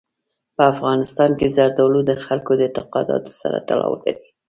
[0.55, 4.27] په افغانستان کې زردالو د خلکو د اعتقاداتو سره تړاو لري.